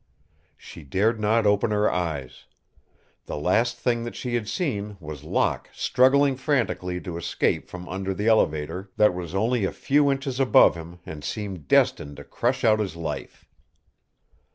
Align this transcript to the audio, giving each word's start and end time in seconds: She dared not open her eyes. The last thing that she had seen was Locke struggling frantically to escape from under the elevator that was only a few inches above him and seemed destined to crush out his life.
She 0.57 0.81
dared 0.81 1.19
not 1.19 1.45
open 1.45 1.69
her 1.69 1.87
eyes. 1.87 2.45
The 3.27 3.37
last 3.37 3.77
thing 3.77 4.03
that 4.03 4.15
she 4.15 4.33
had 4.33 4.47
seen 4.47 4.97
was 4.99 5.23
Locke 5.23 5.69
struggling 5.73 6.35
frantically 6.37 6.99
to 7.01 7.17
escape 7.17 7.69
from 7.69 7.87
under 7.87 8.11
the 8.11 8.25
elevator 8.27 8.89
that 8.97 9.13
was 9.13 9.35
only 9.35 9.63
a 9.63 9.71
few 9.71 10.11
inches 10.11 10.39
above 10.39 10.73
him 10.73 10.97
and 11.05 11.23
seemed 11.23 11.67
destined 11.67 12.17
to 12.17 12.23
crush 12.23 12.63
out 12.63 12.79
his 12.79 12.95
life. 12.95 13.45